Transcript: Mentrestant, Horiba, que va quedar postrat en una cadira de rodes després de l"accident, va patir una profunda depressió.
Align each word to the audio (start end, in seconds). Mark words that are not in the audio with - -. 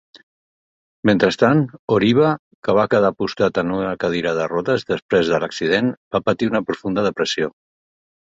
Mentrestant, 1.09 1.59
Horiba, 1.95 2.29
que 2.67 2.75
va 2.79 2.85
quedar 2.93 3.11
postrat 3.19 3.59
en 3.63 3.75
una 3.75 3.93
cadira 4.05 4.33
de 4.39 4.47
rodes 4.53 4.87
després 4.93 5.29
de 5.33 5.37
l"accident, 5.39 5.93
va 6.17 6.23
patir 6.31 6.49
una 6.55 6.63
profunda 6.71 7.07
depressió. 7.09 7.51